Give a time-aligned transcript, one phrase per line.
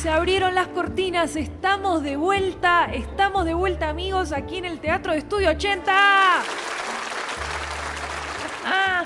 [0.00, 5.12] se abrieron las cortinas, estamos de vuelta, estamos de vuelta amigos aquí en el Teatro
[5.12, 5.92] de Estudio 80.
[8.64, 9.04] Ah,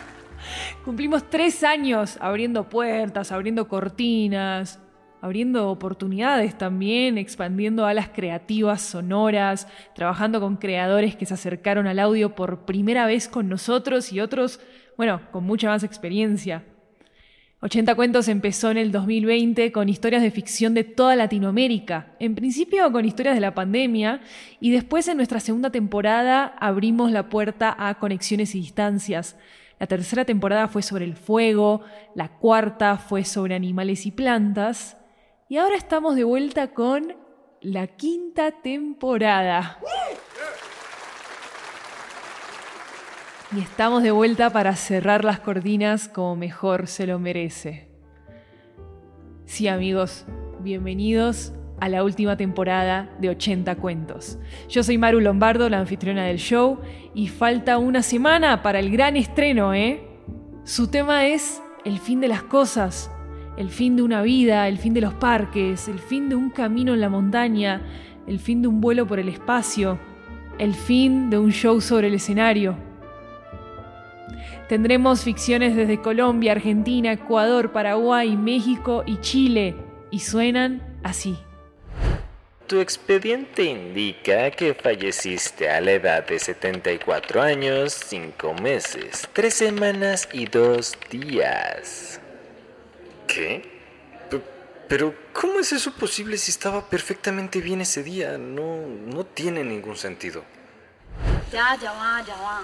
[0.85, 4.79] cumplimos tres años abriendo puertas, abriendo cortinas,
[5.21, 9.67] abriendo oportunidades también, expandiendo alas creativas, sonoras,
[9.97, 14.61] trabajando con creadores que se acercaron al audio por primera vez con nosotros y otros,
[14.97, 16.63] bueno, con mucha más experiencia.
[17.65, 22.93] 80 Cuentos empezó en el 2020 con historias de ficción de toda Latinoamérica, en principio
[22.93, 24.21] con historias de la pandemia
[24.61, 29.39] y después en nuestra segunda temporada abrimos la puerta a conexiones y distancias.
[29.81, 31.81] La tercera temporada fue sobre el fuego,
[32.15, 34.99] la cuarta fue sobre animales y plantas
[35.49, 37.17] y ahora estamos de vuelta con
[37.63, 39.79] la quinta temporada.
[43.55, 47.87] Y estamos de vuelta para cerrar las cortinas como mejor se lo merece.
[49.45, 50.27] Sí amigos,
[50.61, 54.39] bienvenidos a la última temporada de 80 cuentos.
[54.69, 56.81] Yo soy Maru Lombardo, la anfitriona del show,
[57.15, 60.03] y falta una semana para el gran estreno, ¿eh?
[60.65, 63.09] Su tema es el fin de las cosas,
[63.57, 66.93] el fin de una vida, el fin de los parques, el fin de un camino
[66.93, 67.83] en la montaña,
[68.27, 70.01] el fin de un vuelo por el espacio,
[70.59, 72.94] el fin de un show sobre el escenario.
[74.69, 79.75] Tendremos ficciones desde Colombia, Argentina, Ecuador, Paraguay, México y Chile.
[80.11, 81.37] Y suenan así.
[82.67, 90.29] Tu expediente indica que falleciste a la edad de 74 años, 5 meses, 3 semanas
[90.33, 92.21] y 2 días.
[93.27, 93.75] ¿Qué?
[94.89, 98.39] Pero, ¿cómo es eso posible si estaba perfectamente bien ese día?
[98.39, 100.43] No, no tiene ningún sentido.
[101.53, 102.63] Ya, ya va, ya va.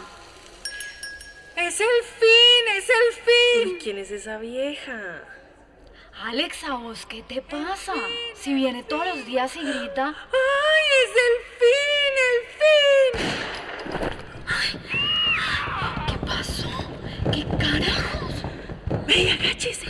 [1.56, 2.76] ¡Es el fin!
[2.76, 3.78] ¡Es el fin!
[3.82, 5.22] ¿Quién es esa vieja?
[6.24, 7.94] Alexa, vos, ¿qué te pasa?
[8.34, 10.08] Si viene todos los días y grita.
[10.08, 12.12] ¡Ay, es el fin!
[12.28, 13.40] ¡El fin!
[16.08, 16.70] ¿Qué pasó?
[17.32, 18.34] ¿Qué carajos?
[19.06, 19.86] ¡Ven, agáchese!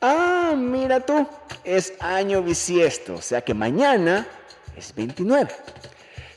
[0.00, 1.26] Ah, mira tú,
[1.64, 4.26] es año bisiesto, o sea que mañana
[4.76, 5.50] es 29.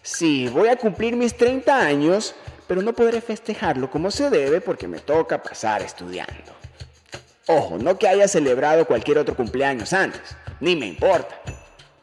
[0.01, 2.33] Sí, voy a cumplir mis 30 años,
[2.67, 6.53] pero no podré festejarlo como se debe porque me toca pasar estudiando.
[7.47, 11.39] Ojo, no que haya celebrado cualquier otro cumpleaños antes, ni me importa.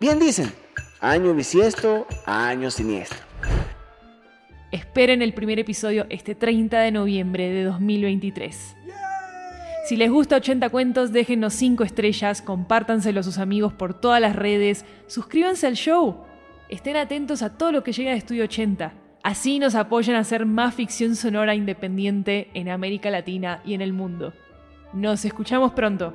[0.00, 0.50] Bien dicen,
[1.00, 3.18] año bisiesto, año siniestro.
[4.72, 8.74] Esperen el primer episodio este 30 de noviembre de 2023.
[9.86, 14.34] Si les gusta 80 cuentos, déjenos 5 estrellas, compártanselo a sus amigos por todas las
[14.34, 16.24] redes, suscríbanse al show,
[16.70, 19.03] estén atentos a todo lo que llega de Estudio 80.
[19.24, 23.94] Así nos apoyan a hacer más ficción sonora independiente en América Latina y en el
[23.94, 24.34] mundo.
[24.92, 26.12] Nos escuchamos pronto.